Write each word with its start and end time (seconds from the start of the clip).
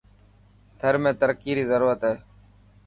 ٿر 0.79 0.93
۾ 1.09 1.11
ترقي 1.21 1.51
ري 1.57 1.63
ضرورت 1.71 2.01
هي. 2.09 2.13